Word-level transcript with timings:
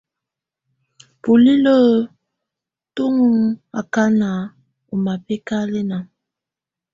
Bulilǝ́ 1.21 1.81
tù 2.95 3.03
ɔŋ 3.13 3.19
akana 3.79 4.29
ɔ 4.91 4.93
mabɛkalɛna. 5.03 5.97